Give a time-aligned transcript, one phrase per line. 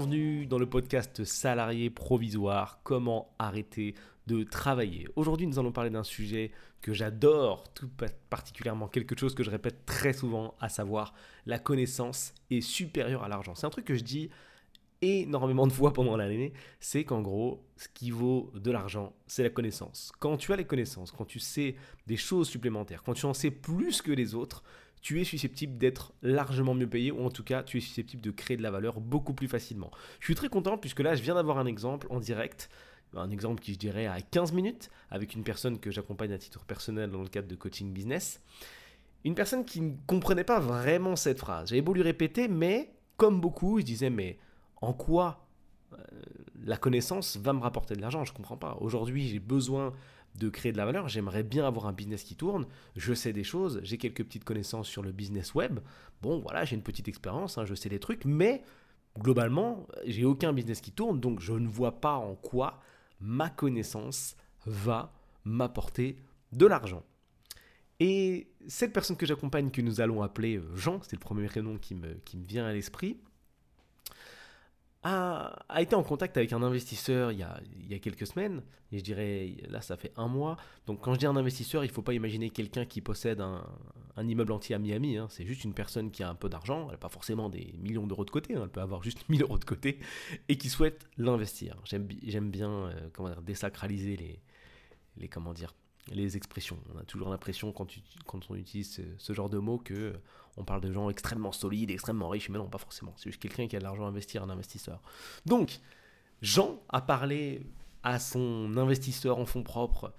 [0.00, 3.94] bienvenue dans le podcast Salarié provisoire, comment arrêter
[4.26, 5.06] de travailler.
[5.14, 7.90] Aujourd'hui nous allons parler d'un sujet que j'adore, tout
[8.30, 11.12] particulièrement quelque chose que je répète très souvent, à savoir
[11.44, 13.54] la connaissance est supérieure à l'argent.
[13.54, 14.30] C'est un truc que je dis
[15.02, 19.50] énormément de fois pendant l'année, c'est qu'en gros, ce qui vaut de l'argent, c'est la
[19.50, 20.12] connaissance.
[20.18, 21.76] Quand tu as les connaissances, quand tu sais
[22.06, 24.62] des choses supplémentaires, quand tu en sais plus que les autres,
[25.00, 28.30] tu es susceptible d'être largement mieux payé ou en tout cas tu es susceptible de
[28.30, 29.90] créer de la valeur beaucoup plus facilement.
[30.20, 32.68] Je suis très content puisque là je viens d'avoir un exemple en direct,
[33.14, 36.64] un exemple qui je dirais à 15 minutes avec une personne que j'accompagne à titre
[36.64, 38.40] personnel dans le cadre de coaching business.
[39.24, 41.70] Une personne qui ne comprenait pas vraiment cette phrase.
[41.70, 44.38] J'avais beau lui répéter mais comme beaucoup je disais mais
[44.82, 45.46] en quoi
[45.92, 45.96] euh,
[46.64, 48.24] la connaissance va me rapporter de l'argent?
[48.24, 48.76] Je ne comprends pas.
[48.80, 49.94] Aujourd'hui j'ai besoin
[50.34, 53.44] de créer de la valeur, j'aimerais bien avoir un business qui tourne, je sais des
[53.44, 55.80] choses, j'ai quelques petites connaissances sur le business web,
[56.22, 58.62] bon voilà, j'ai une petite expérience, hein, je sais des trucs, mais
[59.18, 62.80] globalement, j'ai aucun business qui tourne, donc je ne vois pas en quoi
[63.20, 65.12] ma connaissance va
[65.44, 66.16] m'apporter
[66.52, 67.02] de l'argent.
[67.98, 71.94] Et cette personne que j'accompagne, que nous allons appeler Jean, c'est le premier prénom qui
[72.24, 73.18] qui me vient à l'esprit,
[75.02, 78.62] a, été en contact avec un investisseur il y, a, il y, a, quelques semaines,
[78.92, 80.56] et je dirais là ça fait un mois.
[80.86, 83.66] Donc quand je dis un investisseur, il ne faut pas imaginer quelqu'un qui possède un,
[84.16, 85.28] un, immeuble entier à Miami, hein.
[85.30, 88.06] c'est juste une personne qui a un peu d'argent, elle n'a pas forcément des millions
[88.06, 88.60] d'euros de côté, hein.
[88.64, 90.00] elle peut avoir juste 1000 euros de côté,
[90.48, 91.76] et qui souhaite l'investir.
[91.84, 94.42] J'aime bien euh, comment dire, désacraliser les,
[95.16, 95.74] les, comment dire,
[96.08, 96.78] les expressions.
[96.94, 97.88] On a toujours l'impression quand,
[98.26, 100.14] quand on utilise ce, genre de mots que
[100.56, 103.14] on parle de gens extrêmement solides, extrêmement riches, mais non, pas forcément.
[103.16, 105.00] C'est juste quelqu'un qui a de l'argent à investir, un investisseur.
[105.46, 105.80] Donc,
[106.42, 107.62] Jean a parlé
[108.02, 110.14] à son investisseur en fonds propres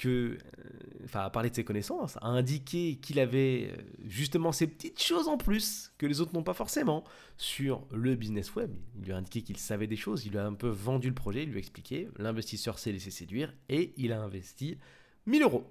[0.00, 4.66] que, euh, enfin, a parlé de ses connaissances, a indiqué qu'il avait euh, justement ces
[4.66, 7.04] petites choses en plus que les autres n'ont pas forcément
[7.36, 8.72] sur le business web.
[8.96, 11.14] Il lui a indiqué qu'il savait des choses, il lui a un peu vendu le
[11.14, 14.78] projet, il lui a expliqué, l'investisseur s'est laissé séduire et il a investi
[15.26, 15.70] 1000 euros.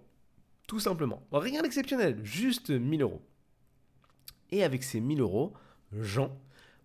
[0.68, 1.24] Tout simplement.
[1.32, 3.24] Rien d'exceptionnel, juste 1000 euros.
[4.52, 5.54] Et avec ces 1000 euros,
[5.92, 6.38] Jean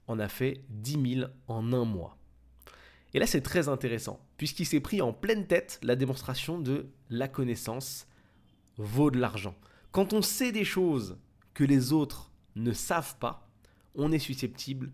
[0.06, 2.19] en a fait 10 000 en un mois.
[3.14, 7.28] Et là, c'est très intéressant, puisqu'il s'est pris en pleine tête la démonstration de la
[7.28, 8.08] connaissance
[8.76, 9.54] vaut de l'argent.
[9.92, 11.16] Quand on sait des choses
[11.54, 13.48] que les autres ne savent pas,
[13.94, 14.91] on est susceptible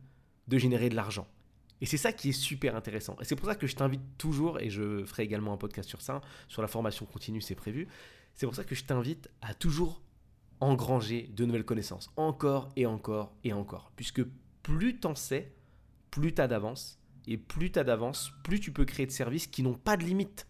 [0.48, 1.26] de générer de l'argent.
[1.80, 3.16] Et c'est ça qui est super intéressant.
[3.22, 6.02] Et c'est pour ça que je t'invite toujours, et je ferai également un podcast sur
[6.02, 7.88] ça, sur la formation continue, c'est prévu.
[8.34, 10.02] C'est pour ça que je t'invite à toujours
[10.60, 13.92] engranger de nouvelles connaissances, encore et encore et encore.
[13.96, 14.22] Puisque
[14.62, 15.52] plus t'en sais,
[16.10, 19.74] plus t'as d'avance, et plus t'as d'avance, plus tu peux créer de services qui n'ont
[19.74, 20.46] pas de limite.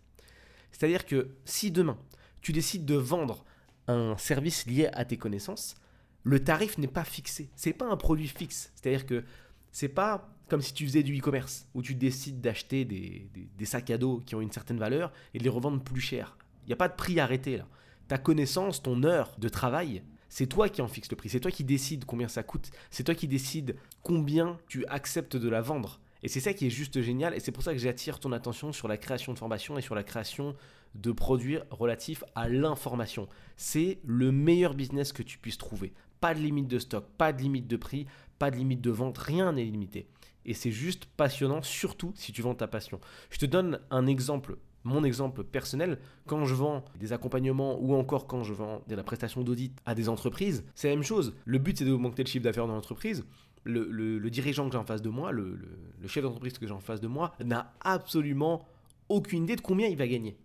[0.72, 1.99] C'est-à-dire que si demain,
[2.41, 3.44] tu décides de vendre
[3.88, 5.75] un service lié à tes connaissances,
[6.22, 7.50] le tarif n'est pas fixé.
[7.56, 8.72] C'est pas un produit fixe.
[8.75, 9.25] C'est-à-dire que
[9.72, 13.31] c'est pas comme si tu faisais du e-commerce, où tu décides d'acheter des,
[13.65, 16.37] sacs à dos qui ont une certaine valeur et de les revendre plus cher.
[16.65, 17.69] Il n'y a pas de prix arrêté là.
[18.10, 21.28] Ta connaissance, ton heure de travail, c'est toi qui en fixe le prix.
[21.28, 22.72] C'est toi qui décides combien ça coûte.
[22.91, 26.00] C'est toi qui décides combien tu acceptes de la vendre.
[26.25, 27.37] Et c'est ça qui est juste génial.
[27.37, 29.94] Et c'est pour ça que j'attire ton attention sur la création de formation et sur
[29.94, 30.56] la création
[30.97, 33.28] de produits relatifs à l'information.
[33.56, 35.93] C'est le meilleur business que tu puisses trouver.
[36.19, 38.06] Pas de limite de stock, pas de limite de prix,
[38.41, 40.09] pas de limite de vente, rien n'est limité.
[40.44, 42.99] Et c'est juste passionnant, surtout si tu vends ta passion.
[43.31, 45.98] Je te donne un exemple, mon exemple personnel.
[46.26, 49.94] Quand je vends des accompagnements ou encore quand je vends de la prestation d'audit à
[49.94, 51.34] des entreprises, c'est la même chose.
[51.44, 53.24] Le but, c'est d'augmenter le chiffre d'affaires dans l'entreprise.
[53.64, 55.58] Le, dirigeant que j'ai en face de moi, le,
[56.00, 58.66] le chef d'entreprise que j'ai en face de moi, n'a absolument
[59.08, 60.38] aucune idée de combien il va gagner.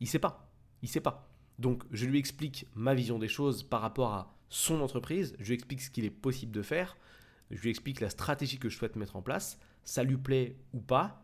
[0.00, 0.50] Il sait pas.
[0.82, 1.28] Il sait pas.
[1.58, 5.36] Donc, je lui explique ma vision des choses par rapport à son entreprise.
[5.38, 6.96] Je lui explique ce qu'il est possible de faire
[7.50, 10.80] je lui explique la stratégie que je souhaite mettre en place, ça lui plaît ou
[10.80, 11.22] pas,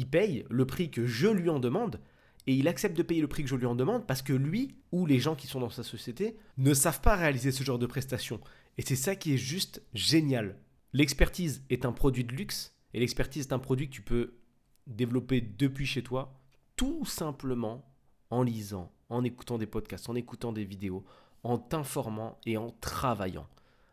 [0.00, 2.00] il paye le prix que je lui en demande,
[2.46, 4.74] et il accepte de payer le prix que je lui en demande parce que lui
[4.92, 7.84] ou les gens qui sont dans sa société ne savent pas réaliser ce genre de
[7.84, 8.40] prestations.
[8.78, 10.56] Et c'est ça qui est juste génial.
[10.94, 14.38] L'expertise est un produit de luxe, et l'expertise est un produit que tu peux
[14.86, 16.40] développer depuis chez toi,
[16.76, 17.84] tout simplement
[18.30, 21.04] en lisant, en écoutant des podcasts, en écoutant des vidéos,
[21.42, 23.46] en t'informant et en travaillant.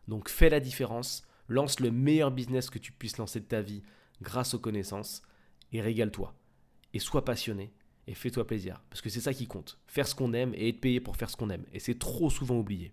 [0.08, 3.82] Donc fais la différence, Lance le meilleur business que tu puisses lancer de ta vie
[4.20, 5.22] grâce aux connaissances
[5.72, 6.34] et régale-toi.
[6.94, 7.72] Et sois passionné
[8.06, 8.82] et fais-toi plaisir.
[8.88, 9.78] Parce que c'est ça qui compte.
[9.86, 11.64] Faire ce qu'on aime et être payé pour faire ce qu'on aime.
[11.72, 12.92] Et c'est trop souvent oublié.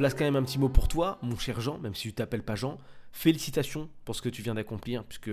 [0.00, 2.42] Place quand même un petit mot pour toi, mon cher Jean, même si tu t'appelles
[2.42, 2.78] pas Jean.
[3.12, 5.30] Félicitations pour ce que tu viens d'accomplir, puisque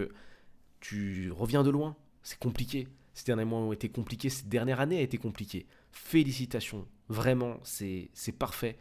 [0.82, 1.96] tu reviens de loin.
[2.22, 2.90] C'est compliqué.
[3.14, 5.68] Ces derniers mois ont été compliqués, cette dernière année a été compliquée.
[5.94, 8.78] Félicitations, vraiment, c'est parfait.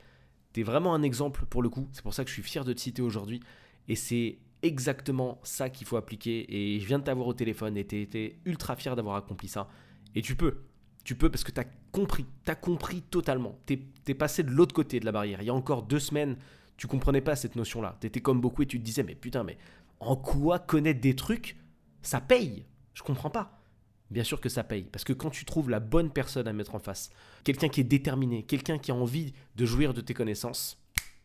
[0.53, 2.65] Tu es vraiment un exemple pour le coup, c'est pour ça que je suis fier
[2.65, 3.41] de te citer aujourd'hui.
[3.87, 6.47] Et c'est exactement ça qu'il faut appliquer.
[6.53, 9.69] Et je viens de t'avoir au téléphone et été ultra fier d'avoir accompli ça.
[10.17, 10.63] Et tu peux,
[11.07, 13.57] tu peux parce que tu as compris, tu as compris totalement.
[13.65, 15.41] Tu es, passé de l'autre côté de la barrière.
[15.41, 16.37] Il y a encore deux semaines,
[16.77, 17.97] tu comprenais pas cette notion-là.
[18.01, 19.57] Tu étais comme beaucoup et tu te disais, mais putain, mais
[20.01, 21.57] en quoi connaître des trucs,
[22.03, 22.67] ça paye?
[22.93, 23.63] Je comprends pas.
[24.11, 26.75] Bien sûr que ça paye, parce que quand tu trouves la bonne personne à mettre
[26.75, 27.11] en face,
[27.45, 30.77] quelqu'un qui est déterminé, quelqu'un qui a envie de jouir de tes connaissances,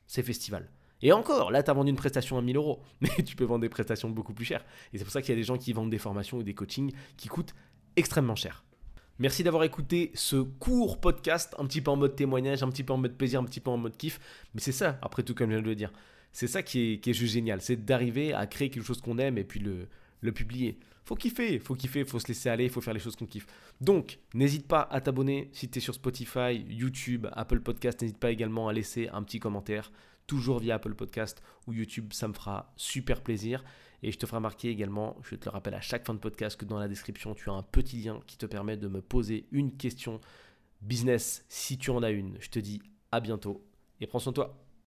[0.05, 0.69] c'est festival.
[1.01, 3.61] Et encore, là, tu as vendu une prestation à 1000 euros, mais tu peux vendre
[3.61, 4.63] des prestations beaucoup plus chères.
[4.93, 6.53] Et c'est pour ça qu'il y a des gens qui vendent des formations ou des
[6.53, 7.55] coachings qui coûtent
[7.95, 8.63] extrêmement cher.
[9.21, 12.91] Merci d'avoir écouté ce court podcast, un petit peu en mode témoignage, un petit peu
[12.91, 14.19] en mode plaisir, un petit peu en mode kiff.
[14.55, 15.93] Mais c'est ça, après tout, comme je viens de le dire.
[16.31, 19.43] C'est ça qui est, juste génial, c'est d'arriver à créer quelque chose qu'on aime et
[19.43, 23.15] puis le, publier faut kiffer, faut kiffer, faut se laisser aller, faut faire les choses
[23.15, 23.45] qu'on kiffe.
[23.79, 28.01] Donc, n'hésite pas à t'abonner si tu sur Spotify, YouTube, Apple Podcast.
[28.01, 29.91] N'hésite pas également à laisser un petit commentaire,
[30.27, 33.63] toujours via Apple Podcast ou YouTube, ça me fera super plaisir.
[34.03, 36.57] Et je te ferai remarquer également, je te le rappelle à chaque fin de podcast,
[36.57, 39.47] que dans la description, tu as un petit lien qui te permet de me poser
[39.51, 40.19] une question
[40.81, 42.37] business si tu en as une.
[42.39, 42.81] Je te dis
[43.11, 43.63] à bientôt
[43.99, 44.70] et prends soin de toi.